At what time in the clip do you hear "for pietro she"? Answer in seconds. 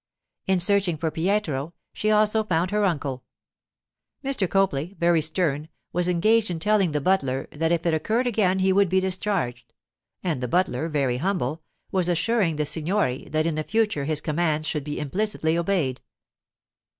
0.97-2.09